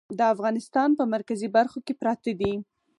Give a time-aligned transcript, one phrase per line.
[0.17, 2.53] د افغانستان په مرکزي برخو کې پراته دي.